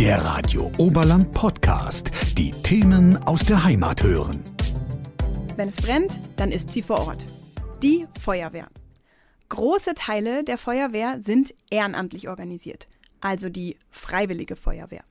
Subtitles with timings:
[0.00, 2.10] Der Radio Oberland Podcast.
[2.38, 4.42] Die Themen aus der Heimat hören.
[5.56, 7.26] Wenn es brennt, dann ist sie vor Ort.
[7.82, 8.68] Die Feuerwehr.
[9.50, 12.88] Große Teile der Feuerwehr sind ehrenamtlich organisiert,
[13.20, 15.04] also die Freiwillige Feuerwehr.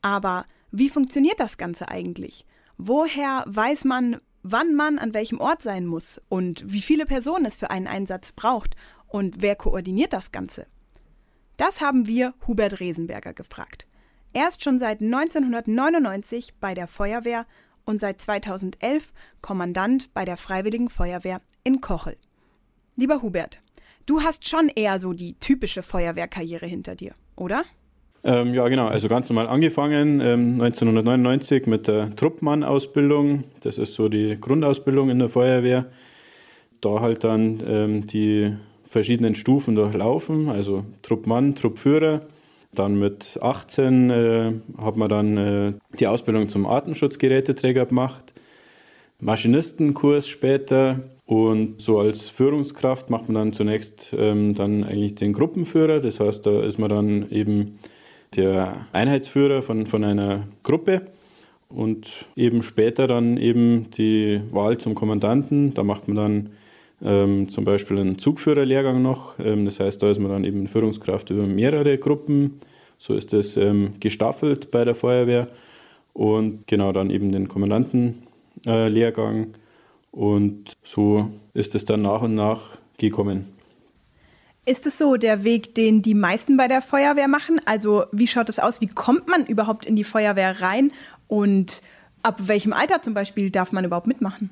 [0.00, 2.46] Aber wie funktioniert das Ganze eigentlich?
[2.76, 7.56] Woher weiß man, wann man an welchem Ort sein muss und wie viele Personen es
[7.56, 8.76] für einen Einsatz braucht
[9.08, 10.68] und wer koordiniert das Ganze?
[11.58, 13.88] Das haben wir Hubert Resenberger gefragt.
[14.34, 17.46] Er ist schon seit 1999 bei der Feuerwehr
[17.84, 22.16] und seit 2011 Kommandant bei der Freiwilligen Feuerwehr in Kochel.
[22.96, 23.60] Lieber Hubert,
[24.04, 27.64] du hast schon eher so die typische Feuerwehrkarriere hinter dir, oder?
[28.24, 28.88] Ähm, ja, genau.
[28.88, 33.44] Also ganz normal angefangen ähm, 1999 mit der Truppmann-Ausbildung.
[33.60, 35.86] Das ist so die Grundausbildung in der Feuerwehr.
[36.80, 42.22] Da halt dann ähm, die verschiedenen Stufen durchlaufen, also Truppmann, Truppführer.
[42.74, 48.32] Dann mit 18 äh, hat man dann äh, die Ausbildung zum Atemschutzgeräteträger gemacht,
[49.20, 56.00] Maschinistenkurs später und so als Führungskraft macht man dann zunächst ähm, dann eigentlich den Gruppenführer.
[56.00, 57.78] Das heißt, da ist man dann eben
[58.36, 61.08] der Einheitsführer von, von einer Gruppe
[61.68, 65.74] und eben später dann eben die Wahl zum Kommandanten.
[65.74, 66.50] Da macht man dann
[67.02, 69.38] ähm, zum Beispiel einen Zugführerlehrgang noch.
[69.38, 72.60] Ähm, das heißt, da ist man dann eben Führungskraft über mehrere Gruppen.
[72.98, 75.48] So ist es ähm, gestaffelt bei der Feuerwehr.
[76.12, 79.44] Und genau dann eben den Kommandantenlehrgang.
[79.44, 79.48] Äh,
[80.10, 83.46] und so ist es dann nach und nach gekommen.
[84.66, 87.60] Ist es so der Weg, den die meisten bei der Feuerwehr machen?
[87.64, 88.80] Also wie schaut das aus?
[88.80, 90.92] Wie kommt man überhaupt in die Feuerwehr rein?
[91.26, 91.80] Und
[92.22, 94.50] ab welchem Alter zum Beispiel darf man überhaupt mitmachen?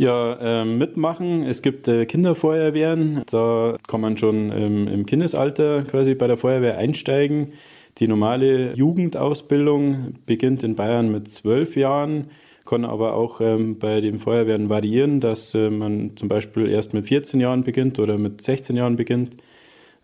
[0.00, 1.42] Ja, äh, mitmachen.
[1.42, 3.24] Es gibt äh, Kinderfeuerwehren.
[3.28, 7.54] Da kann man schon ähm, im Kindesalter quasi bei der Feuerwehr einsteigen.
[7.98, 12.30] Die normale Jugendausbildung beginnt in Bayern mit zwölf Jahren,
[12.64, 17.08] kann aber auch ähm, bei den Feuerwehren variieren, dass äh, man zum Beispiel erst mit
[17.08, 19.42] 14 Jahren beginnt oder mit 16 Jahren beginnt.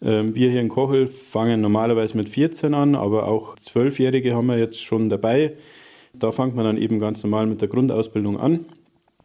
[0.02, 4.58] Ähm, wir hier in Kochel fangen normalerweise mit 14 an, aber auch Zwölfjährige haben wir
[4.58, 5.52] jetzt schon dabei.
[6.14, 8.66] Da fängt man dann eben ganz normal mit der Grundausbildung an.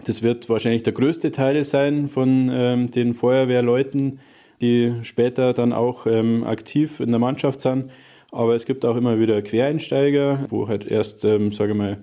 [0.06, 4.20] Das wird wahrscheinlich der größte Teil sein von ähm, den Feuerwehrleuten,
[4.62, 7.92] die später dann auch ähm, aktiv in der Mannschaft sind.
[8.32, 11.98] Aber es gibt auch immer wieder Quereinsteiger, wo halt erst, ähm, sage ich mal,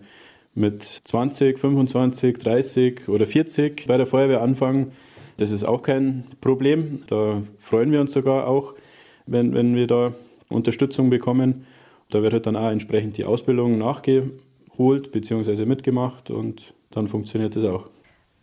[0.54, 4.92] mit 20, 25, 30 oder 40 bei der Feuerwehr anfangen.
[5.36, 7.02] Das ist auch kein Problem.
[7.08, 8.74] Da freuen wir uns sogar auch,
[9.26, 10.12] wenn, wenn wir da
[10.48, 11.66] Unterstützung bekommen.
[12.10, 15.66] Da wird halt dann auch entsprechend die Ausbildung nachgeholt bzw.
[15.66, 17.86] mitgemacht und dann funktioniert das auch.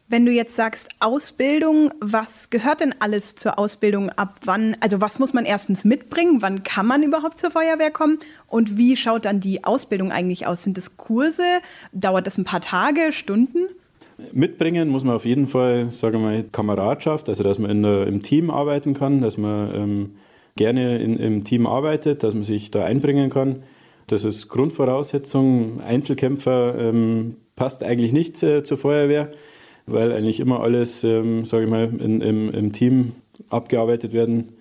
[0.10, 4.76] Wenn du jetzt sagst Ausbildung, was gehört denn alles zur Ausbildung ab wann?
[4.80, 6.42] Also was muss man erstens mitbringen?
[6.42, 8.20] Wann kann man überhaupt zur Feuerwehr kommen?
[8.48, 10.64] Und wie schaut dann die Ausbildung eigentlich aus?
[10.64, 11.42] Sind das Kurse?
[11.94, 13.60] Dauert das ein paar Tage, Stunden?
[14.34, 18.22] Mitbringen muss man auf jeden Fall, sagen wir mal, Kameradschaft, also dass man der, im
[18.22, 20.16] Team arbeiten kann, dass man ähm,
[20.56, 23.64] gerne in, im Team arbeitet, dass man sich da einbringen kann.
[24.08, 25.82] Das ist Grundvoraussetzung.
[25.82, 29.32] Einzelkämpfer ähm, passt eigentlich nicht äh, zur Feuerwehr,
[29.86, 33.14] weil eigentlich immer alles, ähm, sage ich mal, in, im, im, Team
[33.50, 34.54] abgearbeitet werden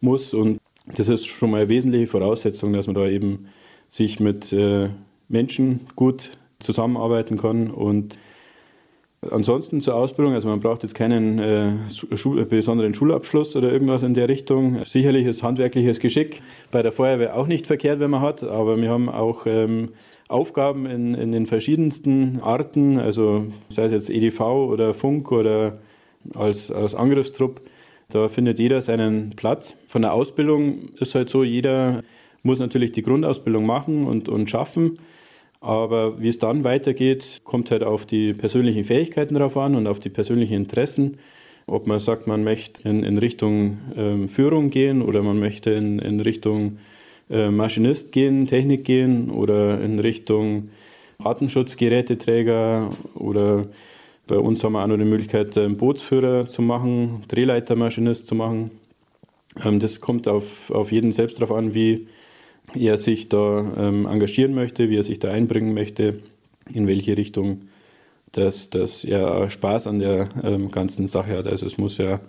[0.00, 0.34] muss.
[0.34, 0.58] Und
[0.94, 3.46] das ist schon mal eine wesentliche Voraussetzung, dass man da eben
[3.88, 4.88] sich mit äh,
[5.28, 8.18] Menschen gut zusammenarbeiten kann und
[9.30, 11.72] Ansonsten zur Ausbildung, also man braucht jetzt keinen äh,
[12.16, 14.84] Schul besonderen Schulabschluss oder irgendwas in der Richtung.
[14.84, 18.90] Sicherlich ist handwerkliches Geschick bei der Feuerwehr auch nicht verkehrt, wenn man hat, aber wir
[18.90, 19.90] haben auch ähm,
[20.28, 25.78] Aufgaben in, in den verschiedensten Arten, also sei es jetzt EDV oder Funk oder
[26.34, 27.60] als, als Angriffstrupp,
[28.08, 29.76] da findet jeder seinen Platz.
[29.86, 32.02] Von der Ausbildung ist halt so, jeder
[32.42, 34.98] muss natürlich die Grundausbildung machen und, und schaffen.
[35.60, 39.98] Aber wie es dann weitergeht, kommt halt auf die persönlichen Fähigkeiten drauf an und auf
[39.98, 41.18] die persönlichen Interessen.
[41.66, 45.98] Ob man sagt, man möchte in, in Richtung ähm, Führung gehen oder man möchte in,
[45.98, 46.78] in Richtung
[47.30, 50.70] äh, Maschinist gehen, Technik gehen oder in Richtung
[51.18, 53.66] Artenschutzgeräteträger oder
[54.26, 58.70] bei uns haben wir auch noch die Möglichkeit, einen Bootsführer zu machen, Drehleitermaschinist zu machen.
[59.64, 62.08] Ähm, das kommt auf, auf jeden selbst darauf an, wie
[62.74, 66.20] er sich da ähm, engagieren möchte, wie er sich da einbringen möchte,
[66.72, 67.62] in welche Richtung
[68.32, 71.46] dass das ja Spaß an der ähm, ganzen Sache hat.
[71.46, 72.20] Also es muss ja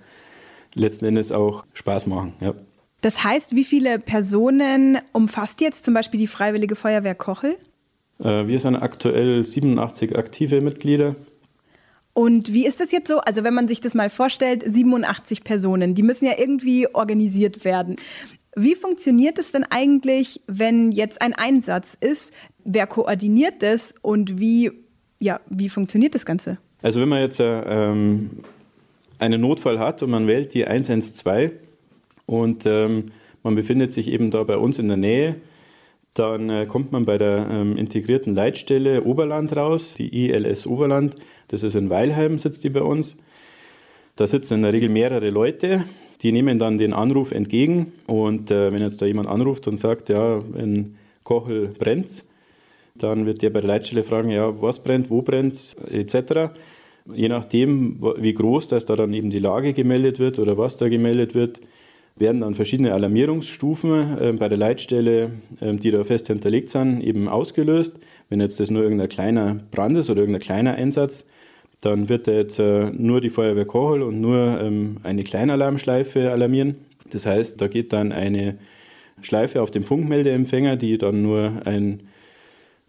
[0.73, 2.33] letzten Endes auch Spaß machen.
[2.39, 2.53] Ja.
[3.07, 7.55] Das heißt, wie viele Personen umfasst jetzt zum Beispiel die Freiwillige Feuerwehr Kochel?
[8.19, 11.15] Äh, wir sind aktuell 87 aktive Mitglieder.
[12.11, 13.19] Und wie ist das jetzt so?
[13.19, 17.95] Also wenn man sich das mal vorstellt, 87 Personen, die müssen ja irgendwie organisiert werden.
[18.57, 22.33] Wie funktioniert es denn eigentlich, wenn jetzt ein Einsatz ist?
[22.65, 24.69] Wer koordiniert das und wie,
[25.19, 26.57] ja, wie funktioniert das Ganze?
[26.81, 28.43] Also wenn man jetzt äh, ähm,
[29.17, 31.66] einen Notfall hat und man wählt die 112
[32.27, 33.05] und ähm,
[33.41, 35.37] man befindet sich eben da bei uns in der Nähe,
[36.13, 41.15] dann äh, kommt man bei der ähm, integrierten Leitstelle Oberland raus, die ILS Oberland.
[41.47, 43.15] Das ist in Weilheim, sitzt die bei uns.
[44.15, 45.85] Da sitzen in der Regel mehrere Leute,
[46.21, 47.93] die nehmen dann den Anruf entgegen.
[48.05, 52.23] Und äh, wenn jetzt da jemand anruft und sagt, ja, in Kochel brennt
[52.99, 56.53] dann wird der bei der Leitstelle fragen, ja, was brennt, wo brennt, etc.
[57.13, 60.89] Je nachdem, wie groß das da dann eben die Lage gemeldet wird oder was da
[60.89, 61.59] gemeldet wird,
[62.19, 67.27] werden dann verschiedene Alarmierungsstufen äh, bei der Leitstelle, äh, die da fest hinterlegt sind, eben
[67.27, 67.93] ausgelöst.
[68.29, 71.25] Wenn jetzt das nur irgendein kleiner Brand ist oder irgendein kleiner Einsatz,
[71.81, 76.75] dann wird da jetzt äh, nur die Feuerwehr Kochel und nur ähm, eine Kleinalarmschleife alarmieren.
[77.11, 78.57] Das heißt, da geht dann eine
[79.21, 82.01] Schleife auf dem Funkmeldeempfänger, die dann nur ein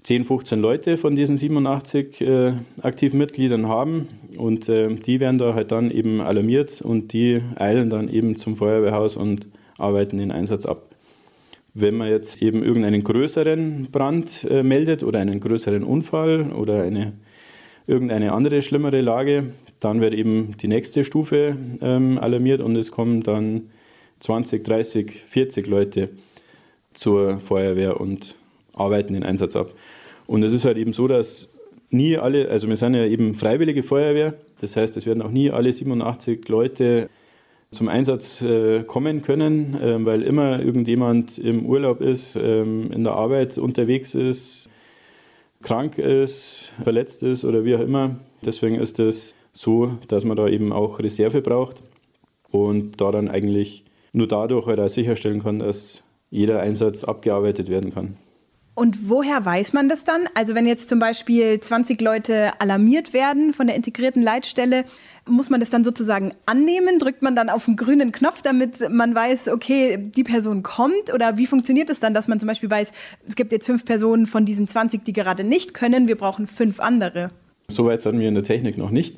[0.09, 4.09] 10, 15 Leute von diesen 87 äh, aktiven Mitgliedern haben
[4.39, 8.57] und äh, die werden da halt dann eben alarmiert und die eilen dann eben zum
[8.57, 10.97] Feuerwehrhaus und arbeiten den Einsatz ab.
[11.75, 17.13] Wenn man jetzt eben irgendeinen größeren Brand äh, meldet oder einen größeren Unfall oder eine,
[17.87, 23.25] irgendeine andere schlimmere Lage, dann wird eben die nächste Stufe ähm, alarmiert und es kommen
[23.25, 23.69] dann
[24.21, 26.09] 20, 30, 40 Leute
[26.95, 28.37] zur Feuerwehr und
[28.73, 29.75] arbeiten den Einsatz ab.
[30.29, 31.49] Und es ist halt eben so, dass
[31.89, 35.51] nie alle, also wir sind ja eben freiwillige Feuerwehr, das heißt, es werden auch nie
[35.51, 37.09] alle 87 Leute
[37.71, 43.15] zum Einsatz äh, kommen können, äh, weil immer irgendjemand im Urlaub ist, äh, in der
[43.15, 44.69] Arbeit unterwegs ist,
[45.63, 48.21] krank ist, verletzt ist oder wie auch immer.
[48.45, 51.83] Deswegen ist es so, dass man da eben auch Reserve braucht
[52.51, 53.83] und da dann eigentlich
[54.13, 58.19] nur dadurch halt sicherstellen kann, dass jeder Einsatz abgearbeitet werden kann.
[58.79, 60.29] Und woher weiß man das dann?
[60.35, 64.85] Also wenn jetzt zum Beispiel 20 Leute alarmiert werden von der integrierten Leitstelle,
[65.27, 67.01] muss man das dann sozusagen annehmen?
[67.01, 71.13] Drückt man dann auf den grünen Knopf, damit man weiß, okay, die Person kommt?
[71.13, 72.93] Oder wie funktioniert es das dann, dass man zum Beispiel weiß,
[73.27, 76.79] es gibt jetzt fünf Personen von diesen 20, die gerade nicht können, wir brauchen fünf
[76.79, 77.31] andere?
[77.67, 79.17] Soweit sind wir in der Technik noch nicht.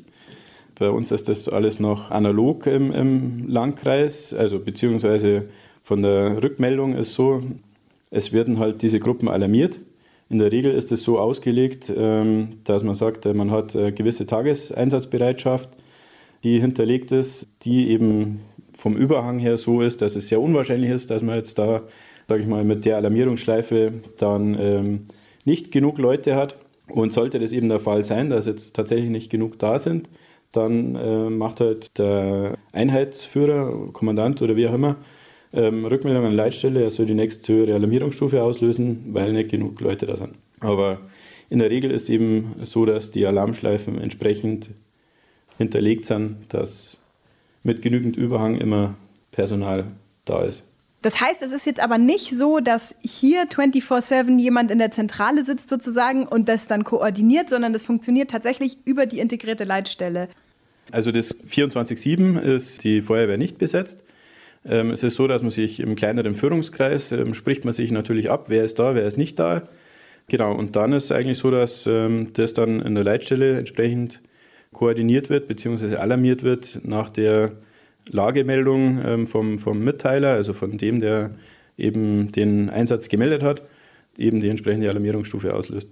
[0.78, 5.50] Bei uns ist das alles noch analog im, im Landkreis, also beziehungsweise
[5.82, 7.42] von der Rückmeldung ist so,
[8.10, 9.78] es werden halt diese Gruppen alarmiert.
[10.28, 13.92] In der Regel ist es so ausgelegt, ähm, dass man sagt, äh, man hat eine
[13.92, 15.70] gewisse Tageseinsatzbereitschaft,
[16.44, 18.40] die hinterlegt ist, die eben
[18.72, 21.82] vom Überhang her so ist, dass es sehr unwahrscheinlich ist, dass man jetzt da,
[22.28, 25.06] sage ich mal, mit der Alarmierungsschleife dann ähm,
[25.44, 26.56] nicht genug Leute hat.
[26.88, 30.08] Und sollte das eben der Fall sein, dass jetzt tatsächlich nicht genug da sind,
[30.50, 34.96] dann äh, macht halt der Einheitsführer, Kommandant oder wie auch immer,
[35.52, 40.06] ähm, Rückmeldung an Leitstelle, er soll die nächste höhere Alarmierungsstufe auslösen, weil nicht genug Leute
[40.06, 40.35] da sind.
[40.61, 41.00] Aber
[41.49, 44.69] in der Regel ist eben so, dass die Alarmschleifen entsprechend
[45.58, 46.97] hinterlegt sind, dass
[47.62, 48.94] mit genügend Überhang immer
[49.32, 49.87] Personal
[50.25, 50.64] da ist.
[51.02, 55.47] Das heißt, es ist jetzt aber nicht so, dass hier 24-7 jemand in der Zentrale
[55.47, 60.29] sitzt sozusagen und das dann koordiniert, sondern das funktioniert tatsächlich über die integrierte Leitstelle.
[60.93, 64.02] Also das 24-7 ist die Feuerwehr nicht besetzt.
[64.64, 68.30] Ähm, es ist so, dass man sich im kleineren Führungskreis ähm, spricht man sich natürlich
[68.30, 69.68] ab, wer ist da, wer ist nicht da.
[70.28, 74.20] Genau, und dann ist es eigentlich so, dass ähm, das dann in der Leitstelle entsprechend
[74.73, 75.96] koordiniert wird bzw.
[75.96, 77.52] alarmiert wird nach der
[78.08, 81.32] Lagemeldung vom, vom Mitteiler, also von dem, der
[81.76, 83.62] eben den Einsatz gemeldet hat,
[84.16, 85.88] eben die entsprechende Alarmierungsstufe auslöst.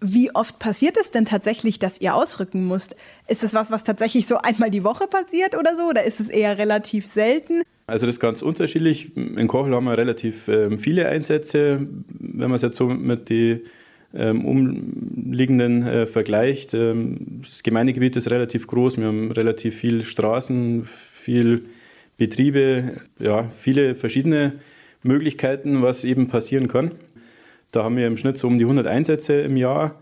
[0.00, 2.96] Wie oft passiert es denn tatsächlich, dass ihr ausrücken müsst?
[3.28, 5.88] Ist es was, was tatsächlich so einmal die Woche passiert oder so?
[5.88, 7.62] Oder ist es eher relativ selten?
[7.86, 9.16] Also das ist ganz unterschiedlich.
[9.16, 11.86] In Kochel haben wir relativ ähm, viele Einsätze.
[12.08, 13.60] Wenn man es jetzt so mit den
[14.12, 18.98] ähm, umliegenden äh, vergleicht, ähm, das Gemeindegebiet ist relativ groß.
[18.98, 21.66] Wir haben relativ viele Straßen, viel
[22.18, 24.54] Betriebe, ja, viele verschiedene
[25.02, 26.92] Möglichkeiten, was eben passieren kann.
[27.70, 29.96] Da haben wir im Schnitt so um die 100 Einsätze im Jahr.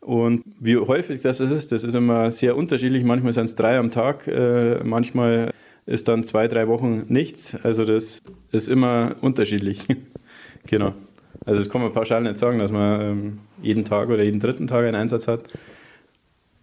[0.00, 3.04] Und wie häufig das ist, das ist immer sehr unterschiedlich.
[3.04, 5.52] Manchmal sind es drei am Tag, äh, manchmal
[5.86, 7.56] ist dann zwei, drei Wochen nichts.
[7.62, 9.86] Also das ist immer unterschiedlich.
[10.66, 10.94] genau.
[11.46, 14.66] Also das kann man pauschal nicht sagen, dass man ähm, jeden Tag oder jeden dritten
[14.66, 15.44] Tag einen Einsatz hat.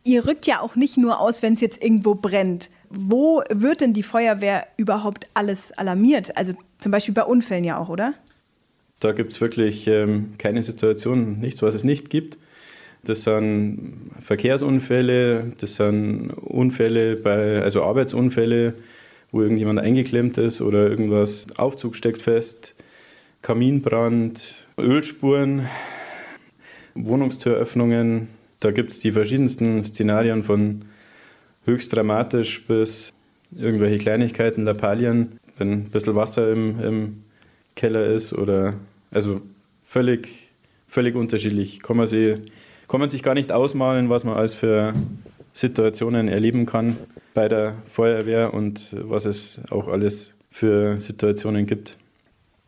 [0.04, 2.72] Ihr rückt ja auch nicht nur aus, wenn es jetzt irgendwo brennt.
[2.90, 6.36] Wo wird denn die Feuerwehr überhaupt alles alarmiert?
[6.36, 8.14] Also zum Beispiel bei Unfällen ja auch, oder?
[9.02, 12.38] Da gibt es wirklich ähm, keine Situation, nichts, was es nicht gibt.
[13.04, 18.76] Das sind Verkehrsunfälle, das sind Unfälle bei, also Arbeitsunfälle,
[19.32, 22.76] wo irgendjemand eingeklemmt ist oder irgendwas, Aufzug steckt fest,
[23.42, 25.68] Kaminbrand, Ölspuren,
[26.94, 28.28] Wohnungstüröffnungen.
[28.60, 30.84] Da gibt es die verschiedensten Szenarien von
[31.66, 33.14] höchst dramatisch bis
[33.58, 37.24] irgendwelche Kleinigkeiten, Lappalien, wenn ein bisschen Wasser im, im
[37.76, 38.76] Keller ist oder
[39.12, 39.42] also
[39.84, 40.50] völlig,
[40.88, 41.82] völlig unterschiedlich.
[41.82, 42.38] Kann man, sich,
[42.88, 44.94] kann man sich gar nicht ausmalen, was man als für
[45.54, 46.98] Situationen erleben kann
[47.34, 51.98] bei der Feuerwehr und was es auch alles für Situationen gibt.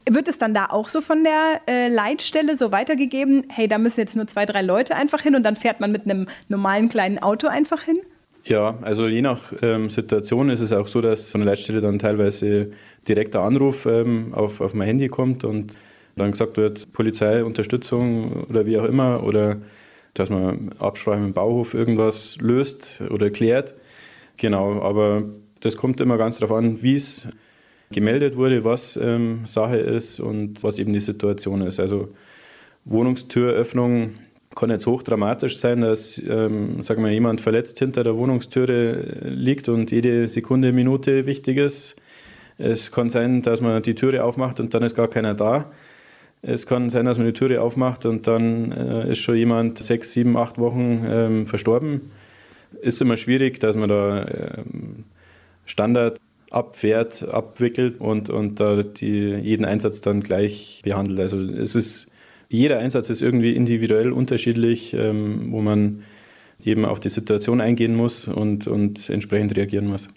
[0.09, 4.01] Wird es dann da auch so von der äh, Leitstelle so weitergegeben, hey, da müssen
[4.01, 7.19] jetzt nur zwei, drei Leute einfach hin und dann fährt man mit einem normalen kleinen
[7.19, 7.97] Auto einfach hin?
[8.43, 11.99] Ja, also je nach ähm, Situation ist es auch so, dass von der Leitstelle dann
[11.99, 12.71] teilweise
[13.07, 15.77] direkter Anruf ähm, auf, auf mein Handy kommt und
[16.15, 19.57] dann gesagt wird, Polizei, Unterstützung oder wie auch immer oder
[20.13, 23.73] dass man Absprache mit dem Bauhof irgendwas löst oder klärt.
[24.37, 25.23] Genau, aber
[25.59, 27.27] das kommt immer ganz darauf an, wie es
[27.91, 31.79] gemeldet wurde, was ähm, Sache ist und was eben die Situation ist.
[31.79, 32.09] Also
[32.85, 34.15] Wohnungstüröffnung
[34.55, 39.91] kann jetzt hochdramatisch sein, dass ähm, sagen wir, jemand verletzt hinter der Wohnungstüre liegt und
[39.91, 41.95] jede Sekunde, Minute wichtig ist.
[42.57, 45.71] Es kann sein, dass man die Türe aufmacht und dann ist gar keiner da.
[46.45, 50.11] Es kann sein, dass man die Türe aufmacht und dann äh, ist schon jemand sechs,
[50.11, 52.11] sieben, acht Wochen ähm, verstorben.
[52.81, 55.05] Ist immer schwierig, dass man da ähm,
[55.65, 56.19] Standard
[56.51, 61.19] abfährt, abwickelt und, und da die, jeden Einsatz dann gleich behandelt.
[61.21, 62.07] Also es ist
[62.49, 66.03] jeder Einsatz ist irgendwie individuell unterschiedlich, ähm, wo man
[66.63, 70.07] eben auf die Situation eingehen muss und, und entsprechend reagieren muss.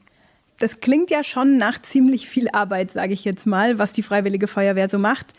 [0.59, 4.49] Das klingt ja schon nach ziemlich viel Arbeit, sage ich jetzt mal, was die Freiwillige
[4.49, 5.33] Feuerwehr so macht.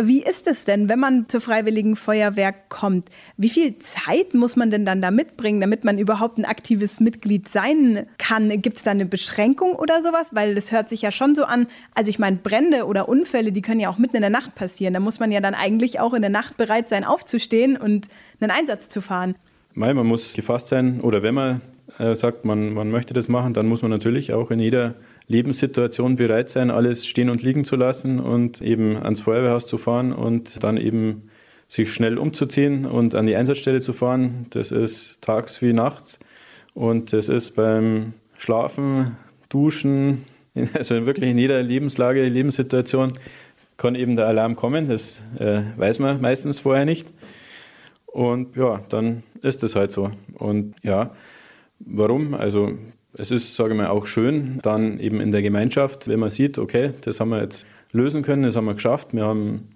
[0.00, 3.08] Wie ist es denn, wenn man zur Freiwilligen Feuerwehr kommt?
[3.36, 7.48] Wie viel Zeit muss man denn dann da mitbringen, damit man überhaupt ein aktives Mitglied
[7.48, 8.62] sein kann?
[8.62, 10.30] Gibt es da eine Beschränkung oder sowas?
[10.32, 11.66] Weil das hört sich ja schon so an.
[11.96, 14.94] Also ich meine, Brände oder Unfälle, die können ja auch mitten in der Nacht passieren.
[14.94, 18.06] Da muss man ja dann eigentlich auch in der Nacht bereit sein, aufzustehen und
[18.38, 19.34] einen Einsatz zu fahren.
[19.74, 21.00] Nein, man muss gefasst sein.
[21.00, 21.60] Oder wenn man
[21.98, 24.94] äh, sagt, man, man möchte das machen, dann muss man natürlich auch in jeder
[25.28, 30.12] Lebenssituation bereit sein, alles stehen und liegen zu lassen und eben ans Feuerwehrhaus zu fahren
[30.12, 31.30] und dann eben
[31.68, 34.46] sich schnell umzuziehen und an die Einsatzstelle zu fahren.
[34.50, 36.18] Das ist tags wie nachts
[36.74, 39.16] und das ist beim Schlafen,
[39.50, 40.24] Duschen,
[40.74, 43.12] also wirklich in jeder Lebenslage, Lebenssituation
[43.76, 44.88] kann eben der Alarm kommen.
[44.88, 47.12] Das äh, weiß man meistens vorher nicht.
[48.06, 50.10] Und ja, dann ist es halt so.
[50.34, 51.14] Und ja,
[51.78, 52.34] warum?
[52.34, 52.72] Also
[53.14, 56.58] es ist, sage ich mal, auch schön, dann eben in der Gemeinschaft, wenn man sieht,
[56.58, 59.68] okay, das haben wir jetzt lösen können, das haben wir geschafft, wir haben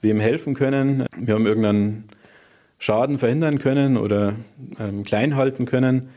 [0.00, 2.04] wem helfen können, wir haben irgendeinen
[2.78, 4.34] Schaden verhindern können oder
[4.78, 6.08] ähm, klein halten können.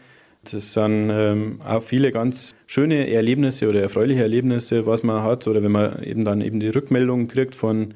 [0.49, 5.47] Das sind ähm, auch viele ganz schöne Erlebnisse oder erfreuliche Erlebnisse, was man hat.
[5.47, 7.93] Oder wenn man eben dann eben die Rückmeldung kriegt von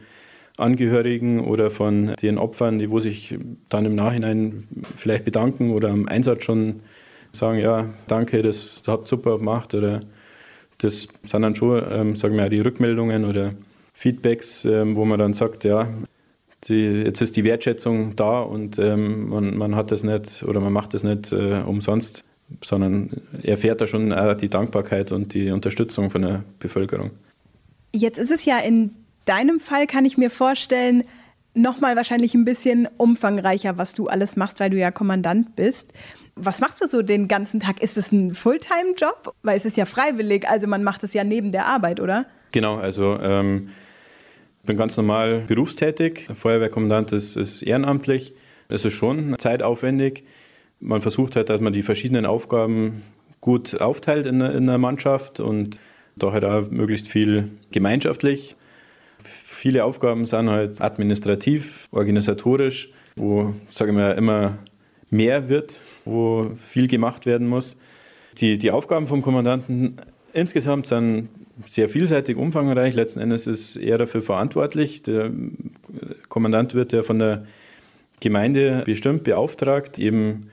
[0.58, 3.38] Angehörigen oder von den Opfern, die wo sich
[3.70, 6.82] dann im Nachhinein vielleicht bedanken oder am Einsatz schon
[7.38, 10.02] sagen, ja, danke, das habt super gemacht oder
[10.80, 13.54] das sind dann schon, ähm, sagen wir, die Rückmeldungen oder
[13.94, 15.88] Feedbacks, ähm, wo man dann sagt, ja,
[16.66, 20.74] die, jetzt ist die Wertschätzung da und ähm, man, man hat das nicht oder man
[20.74, 22.24] macht das nicht äh, umsonst,
[22.64, 23.12] sondern
[23.44, 27.12] erfährt da schon äh, die Dankbarkeit und die Unterstützung von der Bevölkerung.
[27.94, 28.92] Jetzt ist es ja in
[29.26, 31.04] deinem Fall, kann ich mir vorstellen,
[31.58, 35.92] nochmal wahrscheinlich ein bisschen umfangreicher, was du alles machst, weil du ja Kommandant bist.
[36.36, 37.82] Was machst du so den ganzen Tag?
[37.82, 39.34] Ist es ein Fulltime-Job?
[39.44, 42.26] Weil es ist ja freiwillig, also man macht es ja neben der Arbeit, oder?
[42.52, 43.70] Genau, also ähm,
[44.66, 46.28] bin ganz normal berufstätig.
[46.36, 48.34] Feuerwehrkommandant ist, ist ehrenamtlich.
[48.70, 50.26] Es ist schon zeitaufwendig.
[50.80, 53.02] Man versucht halt, dass man die verschiedenen Aufgaben
[53.42, 55.80] gut aufteilt in, in der Mannschaft und
[56.18, 58.57] da halt auch möglichst viel gemeinschaftlich.
[59.58, 64.60] Viele Aufgaben sind halt administrativ, organisatorisch, wo, sage ich mal, immer
[65.10, 67.76] mehr wird, wo viel gemacht werden muss.
[68.38, 69.96] Die, die Aufgaben vom Kommandanten
[70.32, 71.30] insgesamt sind
[71.66, 72.94] sehr vielseitig, umfangreich.
[72.94, 75.02] Letzten Endes ist er dafür verantwortlich.
[75.02, 75.32] Der
[76.30, 77.48] Kommandant wird ja von der
[78.20, 80.52] Gemeinde bestimmt beauftragt, eben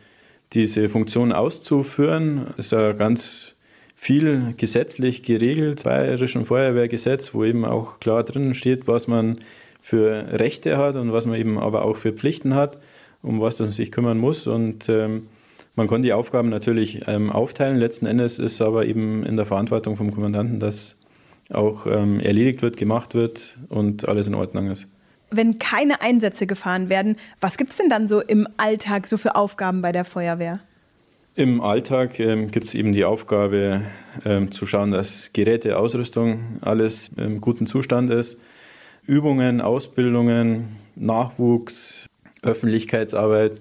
[0.55, 2.47] diese Funktion auszuführen.
[2.57, 3.54] Das ist ja ganz
[3.95, 9.39] viel gesetzlich geregelt, Bayerischen Feuerwehrgesetz, wo eben auch klar drin steht, was man
[9.81, 12.79] für Rechte hat und was man eben aber auch für Pflichten hat,
[13.23, 14.47] um was man sich kümmern muss.
[14.47, 15.29] Und ähm,
[15.77, 17.77] man kann die Aufgaben natürlich ähm, aufteilen.
[17.77, 20.97] Letzten Endes ist aber eben in der Verantwortung vom Kommandanten, dass
[21.51, 24.87] auch ähm, erledigt wird, gemacht wird und alles in Ordnung ist.
[25.31, 29.37] Wenn keine Einsätze gefahren werden, was gibt es denn dann so im Alltag so für
[29.37, 30.61] Aufgaben bei der Feuerwehr?
[31.37, 33.83] Im Alltag ähm, gibt es eben die Aufgabe
[34.25, 38.39] ähm, zu schauen, dass Geräte, Ausrüstung, alles im guten Zustand ist.
[39.05, 42.09] Übungen, Ausbildungen, Nachwuchs,
[42.43, 43.61] Öffentlichkeitsarbeit.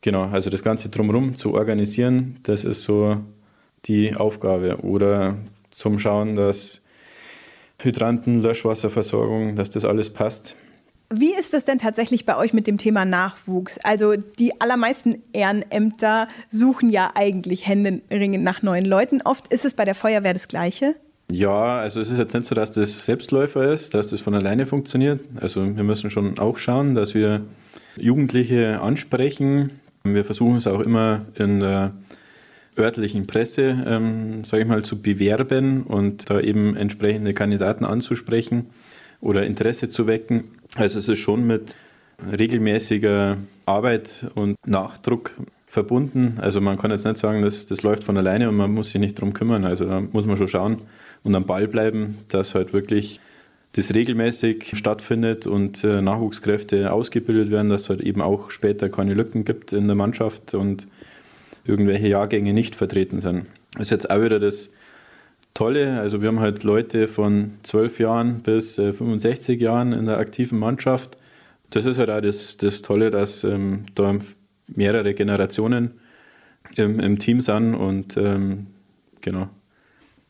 [0.00, 3.18] Genau, also das Ganze drumherum zu organisieren, das ist so
[3.84, 4.80] die Aufgabe.
[4.82, 5.36] Oder
[5.70, 6.80] zum Schauen, dass
[7.78, 10.56] Hydranten, Löschwasserversorgung, dass das alles passt.
[11.12, 13.78] Wie ist es denn tatsächlich bei euch mit dem Thema Nachwuchs?
[13.82, 19.20] Also die allermeisten Ehrenämter suchen ja eigentlich händeringend nach neuen Leuten.
[19.24, 20.94] Oft ist es bei der Feuerwehr das Gleiche.
[21.28, 24.66] Ja, also es ist jetzt nicht so, dass das Selbstläufer ist, dass das von alleine
[24.66, 25.20] funktioniert.
[25.40, 27.42] Also wir müssen schon auch schauen, dass wir
[27.96, 29.80] Jugendliche ansprechen.
[30.04, 31.92] Wir versuchen es auch immer in der
[32.78, 38.66] örtlichen Presse, ähm, sage ich mal, zu bewerben und da eben entsprechende Kandidaten anzusprechen
[39.20, 40.44] oder Interesse zu wecken.
[40.76, 41.74] Also es ist schon mit
[42.30, 43.36] regelmäßiger
[43.66, 45.32] Arbeit und Nachdruck
[45.66, 46.38] verbunden.
[46.40, 49.00] Also man kann jetzt nicht sagen, dass das läuft von alleine und man muss sich
[49.00, 49.64] nicht darum kümmern.
[49.64, 50.82] Also da muss man schon schauen
[51.22, 53.20] und am Ball bleiben, dass halt wirklich
[53.72, 59.14] das regelmäßig stattfindet und äh, Nachwuchskräfte ausgebildet werden, dass es halt eben auch später keine
[59.14, 60.88] Lücken gibt in der Mannschaft und
[61.64, 63.46] irgendwelche Jahrgänge nicht vertreten sind.
[63.74, 64.70] Das ist jetzt auch wieder das
[65.54, 66.00] Tolle.
[66.00, 70.58] Also wir haben halt Leute von 12 Jahren bis äh, 65 Jahren in der aktiven
[70.58, 71.16] Mannschaft.
[71.70, 74.16] Das ist halt auch das, das Tolle, dass ähm, da
[74.66, 76.00] mehrere Generationen
[76.76, 78.66] im, im Team sind und ähm,
[79.20, 79.48] genau.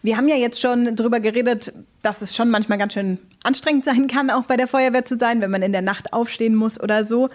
[0.03, 4.07] Wir haben ja jetzt schon darüber geredet, dass es schon manchmal ganz schön anstrengend sein
[4.07, 7.05] kann, auch bei der Feuerwehr zu sein, wenn man in der Nacht aufstehen muss oder
[7.05, 7.29] so.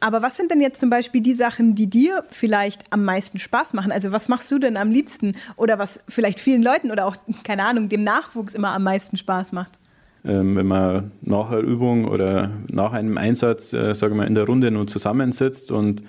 [0.00, 3.74] Aber was sind denn jetzt zum Beispiel die Sachen, die dir vielleicht am meisten Spaß
[3.74, 3.92] machen?
[3.92, 5.32] Also was machst du denn am liebsten?
[5.56, 9.52] Oder was vielleicht vielen Leuten oder auch, keine Ahnung, dem Nachwuchs immer am meisten Spaß
[9.52, 9.72] macht?
[10.24, 14.44] Ähm, wenn man nach einer Übung oder nach einem Einsatz, äh, sagen wir, in der
[14.44, 16.02] Runde nur zusammensitzt und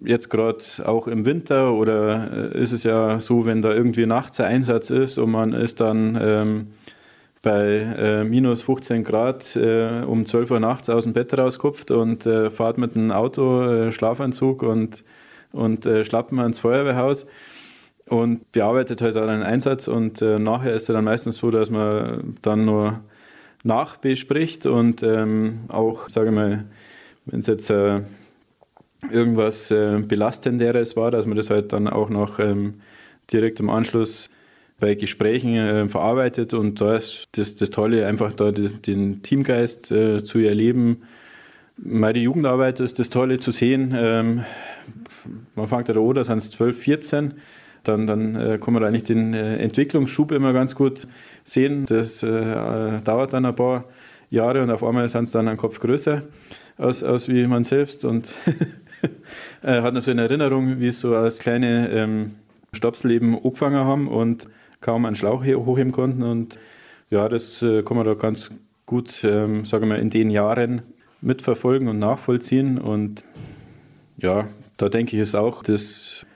[0.00, 4.40] jetzt gerade auch im Winter oder äh, ist es ja so, wenn da irgendwie nachts
[4.40, 6.66] ein Einsatz ist und man ist dann ähm,
[7.42, 12.26] bei äh, minus 15 Grad äh, um 12 Uhr nachts aus dem Bett rauskupft und
[12.26, 15.04] äh, fahrt mit einem Auto, äh, Schlafanzug und,
[15.52, 17.26] und äh, Schlappen ans Feuerwehrhaus
[18.06, 21.70] und bearbeitet halt dann einen Einsatz und äh, nachher ist es dann meistens so, dass
[21.70, 23.00] man dann nur
[23.62, 26.64] nachbespricht und ähm, auch, sage ich mal,
[27.26, 27.70] wenn es jetzt
[29.10, 32.80] irgendwas Belastenderes war, dass man das halt dann auch noch ähm,
[33.30, 34.30] direkt im Anschluss
[34.80, 39.90] bei Gesprächen äh, verarbeitet und da ist das, das Tolle, einfach da das, den Teamgeist
[39.90, 41.02] äh, zu erleben.
[41.76, 43.94] Meine Jugendarbeit ist das Tolle zu sehen.
[43.96, 44.44] Ähm,
[45.54, 47.34] man fängt ja da an, da sind es 12, 14.
[47.84, 51.06] Dann, dann äh, kann man eigentlich den äh, Entwicklungsschub immer ganz gut
[51.44, 51.84] sehen.
[51.86, 53.84] Das äh, dauert dann ein paar
[54.30, 56.22] Jahre und auf einmal sind es dann einen Kopf größer
[56.76, 58.28] aus, aus wie man selbst und
[59.62, 62.34] hat noch so in Erinnerung, wie es so als kleine ähm,
[62.72, 64.48] Stopsleben angefangen haben und
[64.80, 66.22] kaum einen Schlauch hochheben konnten.
[66.22, 66.58] Und
[67.10, 68.50] ja, das äh, kann man da ganz
[68.86, 70.82] gut, ähm, sagen wir, in den Jahren
[71.20, 72.78] mitverfolgen und nachvollziehen.
[72.78, 73.24] Und
[74.16, 76.26] ja, da denke ich, ist auch das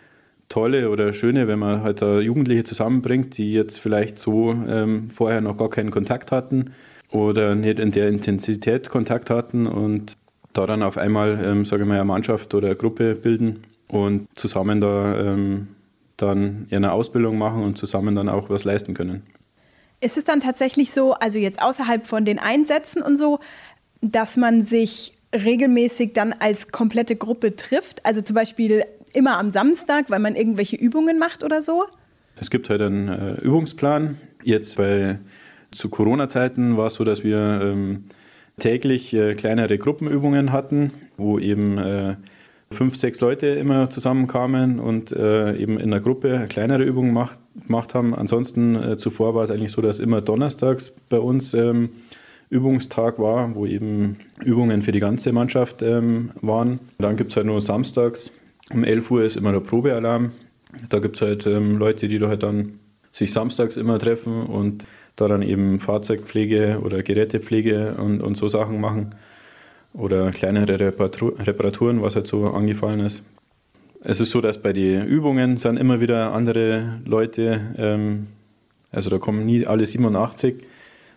[0.49, 5.41] Tolle oder Schöne, wenn man halt da Jugendliche zusammenbringt, die jetzt vielleicht so ähm, vorher
[5.41, 6.73] noch gar keinen Kontakt hatten
[7.11, 10.17] oder nicht in der Intensität Kontakt hatten und
[10.53, 14.27] da dann auf einmal, ähm, sage ich mal, eine Mannschaft oder eine Gruppe bilden und
[14.35, 15.69] zusammen da ähm,
[16.17, 19.23] dann ihre Ausbildung machen und zusammen dann auch was leisten können.
[20.01, 23.39] Ist es dann tatsächlich so, also jetzt außerhalb von den Einsätzen und so,
[24.01, 28.05] dass man sich regelmäßig dann als komplette Gruppe trifft?
[28.05, 31.85] Also zum Beispiel immer am Samstag, weil man irgendwelche Übungen macht oder so?
[32.37, 34.19] Es gibt halt einen äh, Übungsplan.
[34.43, 35.19] Jetzt bei
[35.71, 38.05] zu Corona-Zeiten war es so, dass wir ähm,
[38.59, 42.17] täglich äh, kleinere Gruppenübungen hatten, wo eben äh,
[42.73, 47.39] fünf, sechs Leute immer zusammenkamen und äh, eben in der Gruppe eine kleinere Übung gemacht,
[47.67, 48.15] gemacht haben.
[48.15, 51.91] Ansonsten äh, zuvor war es eigentlich so, dass immer donnerstags bei uns ähm,
[52.51, 56.81] Übungstag war, wo eben Übungen für die ganze Mannschaft ähm, waren.
[56.99, 58.31] Dann gibt es halt nur samstags
[58.73, 60.33] um 11 Uhr ist immer der Probealarm.
[60.89, 62.79] Da gibt es halt ähm, Leute, die da halt dann
[63.13, 68.81] sich samstags immer treffen und da dann eben Fahrzeugpflege oder Gerätepflege und, und so Sachen
[68.81, 69.15] machen
[69.95, 73.23] oder kleinere Reparaturen, was halt so angefallen ist.
[74.05, 78.27] Es ist so, dass bei den Übungen sind immer wieder andere Leute, ähm,
[78.91, 80.57] also da kommen nie alle 87,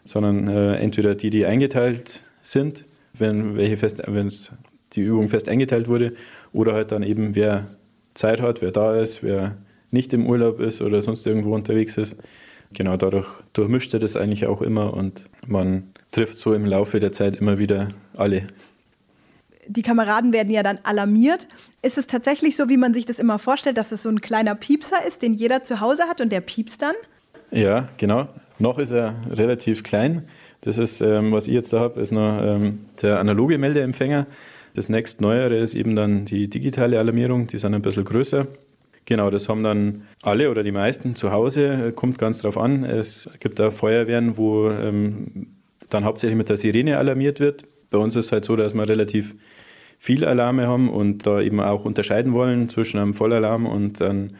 [0.03, 4.31] sondern äh, entweder die, die eingeteilt sind, wenn welche fest, wenn
[4.93, 6.13] die Übung fest eingeteilt wurde,
[6.53, 7.67] oder halt dann eben wer
[8.13, 9.57] Zeit hat, wer da ist, wer
[9.91, 12.17] nicht im Urlaub ist oder sonst irgendwo unterwegs ist.
[12.73, 17.11] Genau dadurch durchmischt er das eigentlich auch immer und man trifft so im Laufe der
[17.11, 18.47] Zeit immer wieder alle.
[19.67, 21.47] die Kameraden werden ja dann alarmiert.
[21.82, 24.56] Ist es tatsächlich so, wie man sich das immer vorstellt, dass es so ein kleiner
[24.56, 26.95] Piepser ist, den jeder zu Hause hat und der piepst dann?
[27.51, 28.28] Ja, genau.
[28.60, 30.28] Noch ist er relativ klein.
[30.62, 34.25] Das ist, ähm, was ich jetzt da habe, ist noch ähm, der analoge Meldeempfänger.
[34.73, 38.47] Das nächst Neuere ist eben dann die digitale Alarmierung, die sind ein bisschen größer.
[39.06, 42.84] Genau, das haben dann alle oder die meisten zu Hause, kommt ganz drauf an.
[42.84, 45.47] Es gibt da Feuerwehren, wo ähm,
[45.89, 47.65] dann hauptsächlich mit der Sirene alarmiert wird.
[47.89, 49.35] Bei uns ist es halt so, dass wir relativ
[49.97, 54.31] viele Alarme haben und da eben auch unterscheiden wollen zwischen einem Vollalarm und einem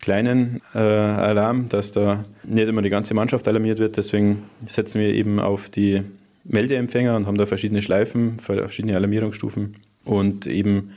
[0.00, 3.96] kleinen äh, Alarm, dass da nicht immer die ganze Mannschaft alarmiert wird.
[3.96, 6.02] Deswegen setzen wir eben auf die
[6.44, 10.92] Meldeempfänger und haben da verschiedene Schleifen, verschiedene Alarmierungsstufen und eben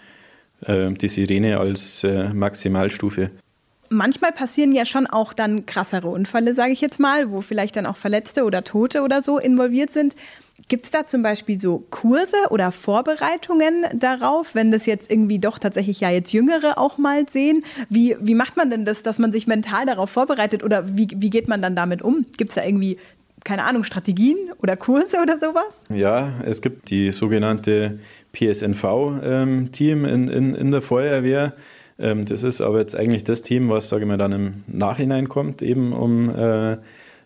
[0.66, 3.32] äh, die Sirene als äh, Maximalstufe.
[3.90, 7.86] Manchmal passieren ja schon auch dann krassere Unfälle, sage ich jetzt mal, wo vielleicht dann
[7.86, 10.16] auch Verletzte oder Tote oder so involviert sind.
[10.68, 15.58] Gibt es da zum Beispiel so Kurse oder Vorbereitungen darauf, wenn das jetzt irgendwie doch
[15.58, 17.64] tatsächlich ja jetzt Jüngere auch mal sehen?
[17.90, 21.30] Wie, wie macht man denn das, dass man sich mental darauf vorbereitet oder wie, wie
[21.30, 22.26] geht man dann damit um?
[22.38, 22.98] Gibt es da irgendwie
[23.44, 25.82] keine Ahnung, Strategien oder Kurse oder sowas?
[25.90, 28.00] Ja, es gibt die sogenannte
[28.34, 31.54] PSNV-Team ähm, in, in, in der Feuerwehr.
[32.00, 35.30] Ähm, das ist aber jetzt eigentlich das Team, was, sage ich mal, dann im Nachhinein
[35.30, 36.78] kommt, eben um äh,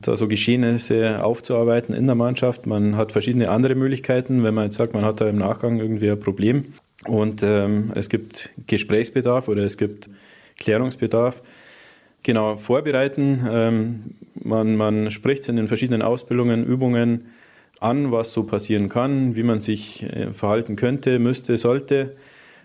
[0.02, 2.66] da so Geschehnisse aufzuarbeiten in der Mannschaft.
[2.66, 6.12] Man hat verschiedene andere Möglichkeiten, wenn man jetzt sagt, man hat da im Nachgang irgendwie
[6.12, 6.74] ein Problem
[7.06, 10.10] und ähm, es gibt Gesprächsbedarf oder es gibt
[10.58, 11.42] Klärungsbedarf
[12.24, 13.46] Genau, vorbereiten.
[13.50, 14.04] Ähm,
[14.42, 17.28] man, man spricht es in den verschiedenen Ausbildungen, Übungen
[17.82, 22.16] an, was so passieren kann, wie man sich äh, verhalten könnte, müsste, sollte.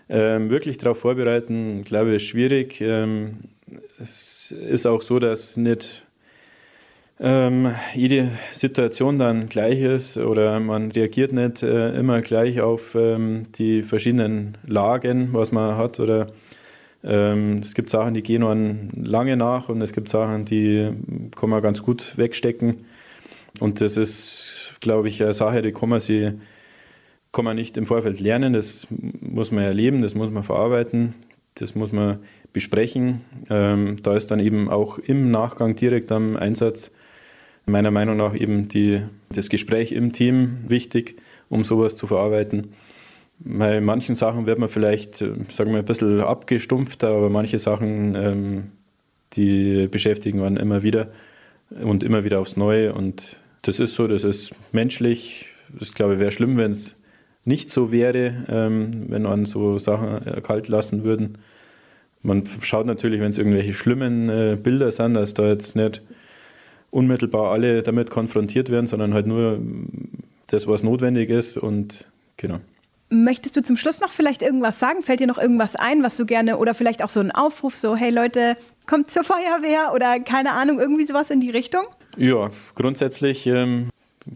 [0.09, 2.81] Ähm, wirklich darauf vorbereiten, glaube ich, ist schwierig.
[2.81, 3.39] Ähm,
[4.01, 6.03] es ist auch so, dass nicht
[7.19, 13.47] ähm, jede Situation dann gleich ist oder man reagiert nicht äh, immer gleich auf ähm,
[13.57, 16.27] die verschiedenen Lagen, was man hat oder
[17.03, 20.91] ähm, es gibt Sachen, die gehen man lange nach und es gibt Sachen, die
[21.35, 22.85] kann man ganz gut wegstecken.
[23.59, 26.31] Und das ist, glaube ich, eine Sache, die kann man, sie,
[27.31, 28.53] kann man nicht im Vorfeld lernen.
[28.53, 31.13] Das muss man erleben, das muss man verarbeiten,
[31.55, 32.19] das muss man
[32.53, 33.21] besprechen.
[33.49, 36.91] Ähm, da ist dann eben auch im Nachgang direkt am Einsatz
[37.65, 41.17] meiner Meinung nach eben die, das Gespräch im Team wichtig,
[41.49, 42.73] um sowas zu verarbeiten.
[43.39, 48.15] Bei manchen Sachen wird man vielleicht, äh, sagen wir, ein bisschen abgestumpft, aber manche Sachen,
[48.15, 48.71] ähm,
[49.33, 51.11] die beschäftigen einen immer wieder
[51.81, 52.93] und immer wieder aufs Neue.
[52.93, 55.47] Und das ist so, das ist menschlich.
[55.77, 56.98] Das glaube ich wäre schlimm, wenn es
[57.45, 61.37] nicht so wäre, ähm, wenn man so Sachen äh, kalt lassen würden.
[62.21, 66.01] Man schaut natürlich, wenn es irgendwelche schlimmen äh, Bilder sind, dass da jetzt nicht
[66.91, 69.59] unmittelbar alle damit konfrontiert werden, sondern halt nur
[70.47, 72.59] das, was notwendig ist und genau.
[73.11, 75.01] Möchtest du zum Schluss noch vielleicht irgendwas sagen?
[75.01, 77.95] Fällt dir noch irgendwas ein, was du gerne oder vielleicht auch so ein Aufruf, so
[77.95, 81.83] hey Leute, kommt zur Feuerwehr oder keine Ahnung, irgendwie sowas in die Richtung?
[82.17, 83.89] Ja, grundsätzlich ähm,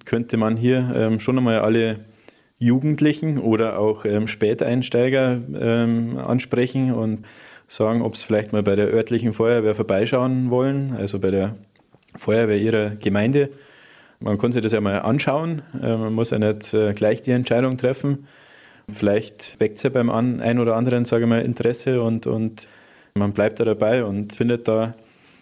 [0.05, 1.99] könnte man hier ähm, schon einmal alle
[2.63, 7.25] Jugendlichen oder auch ähm, Späteinsteiger ähm, ansprechen und
[7.67, 11.55] sagen, ob sie vielleicht mal bei der örtlichen Feuerwehr vorbeischauen wollen, also bei der
[12.15, 13.49] Feuerwehr ihrer Gemeinde.
[14.19, 15.61] Man kann sich das ja mal anschauen.
[15.81, 18.27] Äh, man muss ja nicht äh, gleich die Entscheidung treffen.
[18.89, 22.67] Vielleicht weckt es ja beim einen oder anderen, sage ich mal, Interesse und, und
[23.15, 24.93] man bleibt da dabei und findet da,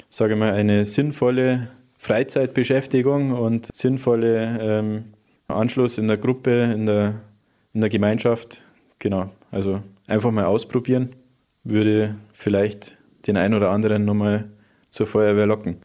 [0.09, 5.05] sage ich mal, eine sinnvolle Freizeitbeschäftigung und sinnvolle ähm,
[5.55, 7.21] Anschluss in der Gruppe, in der,
[7.73, 8.63] in der Gemeinschaft.
[8.99, 11.15] Genau, also einfach mal ausprobieren,
[11.63, 14.49] würde vielleicht den einen oder anderen nochmal
[14.89, 15.77] zur Feuerwehr locken.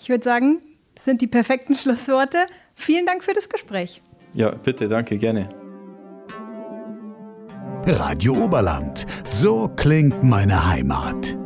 [0.00, 0.60] Ich würde sagen,
[0.94, 2.38] das sind die perfekten Schlussworte.
[2.74, 4.02] Vielen Dank für das Gespräch.
[4.32, 5.48] Ja, bitte, danke, gerne.
[7.86, 9.06] Radio Oberland.
[9.24, 11.36] So klingt meine Heimat.